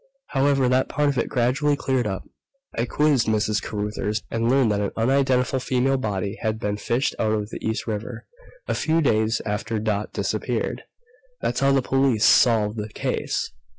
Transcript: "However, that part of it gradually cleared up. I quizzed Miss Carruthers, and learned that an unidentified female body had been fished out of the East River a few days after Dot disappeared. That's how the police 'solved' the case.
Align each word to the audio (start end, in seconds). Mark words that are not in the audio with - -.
"However, 0.29 0.67
that 0.67 0.89
part 0.89 1.09
of 1.09 1.19
it 1.19 1.29
gradually 1.29 1.75
cleared 1.75 2.07
up. 2.07 2.23
I 2.75 2.85
quizzed 2.85 3.27
Miss 3.27 3.61
Carruthers, 3.61 4.23
and 4.31 4.49
learned 4.49 4.71
that 4.71 4.81
an 4.81 4.89
unidentified 4.97 5.61
female 5.61 5.97
body 5.97 6.39
had 6.41 6.59
been 6.59 6.77
fished 6.77 7.13
out 7.19 7.33
of 7.33 7.51
the 7.51 7.63
East 7.63 7.85
River 7.85 8.25
a 8.67 8.73
few 8.73 9.01
days 9.03 9.43
after 9.45 9.77
Dot 9.77 10.11
disappeared. 10.11 10.85
That's 11.39 11.59
how 11.59 11.71
the 11.71 11.83
police 11.83 12.25
'solved' 12.25 12.77
the 12.77 12.89
case. 12.89 13.51